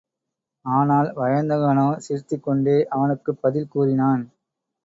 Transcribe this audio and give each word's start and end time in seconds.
ஆனால், 0.65 1.09
வயந்தகனோ 1.15 1.97
சிரித்துக்கொண்டே 1.97 2.87
அவனுக்குப் 2.89 3.41
பதில் 3.41 3.67
கூறினான். 3.67 4.23